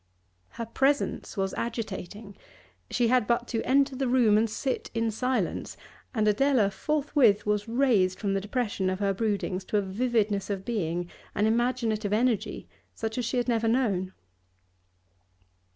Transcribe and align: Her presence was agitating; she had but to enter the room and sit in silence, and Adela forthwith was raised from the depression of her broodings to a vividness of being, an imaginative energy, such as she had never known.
Her 0.57 0.65
presence 0.65 1.37
was 1.37 1.53
agitating; 1.53 2.35
she 2.89 3.09
had 3.09 3.27
but 3.27 3.47
to 3.49 3.61
enter 3.61 3.95
the 3.95 4.07
room 4.07 4.35
and 4.35 4.49
sit 4.49 4.89
in 4.95 5.11
silence, 5.11 5.77
and 6.11 6.27
Adela 6.27 6.71
forthwith 6.71 7.45
was 7.45 7.67
raised 7.67 8.19
from 8.19 8.33
the 8.33 8.41
depression 8.41 8.89
of 8.89 8.97
her 8.97 9.13
broodings 9.13 9.63
to 9.65 9.77
a 9.77 9.81
vividness 9.83 10.49
of 10.49 10.65
being, 10.65 11.07
an 11.35 11.45
imaginative 11.45 12.13
energy, 12.13 12.67
such 12.95 13.19
as 13.19 13.25
she 13.25 13.37
had 13.37 13.47
never 13.47 13.67
known. 13.67 14.11